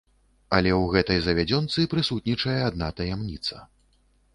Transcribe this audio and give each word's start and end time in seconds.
Але 0.59 0.71
ў 0.77 0.83
гэтай 0.95 1.21
завядзёнцы 1.27 1.87
прысутнічае 1.95 2.59
адна 2.73 2.93
таямніца. 3.03 3.67